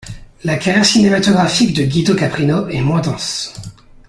La 0.45 0.55
carrière 0.57 0.83
cinématographique 0.83 1.75
de 1.77 1.83
Guido 1.83 2.15
Caprino 2.15 2.67
est 2.69 2.81
moins 2.81 3.01
dense. 3.01 3.53